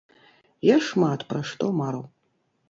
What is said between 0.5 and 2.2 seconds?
Я шмат пра што мару.